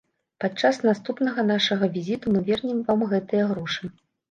Падчас 0.45 0.79
наступнага 0.89 1.45
нашага 1.51 1.91
візіту 1.99 2.25
мы 2.37 2.41
вернем 2.49 2.83
вам 2.91 3.07
гэтыя 3.15 3.43
грошы. 3.55 3.95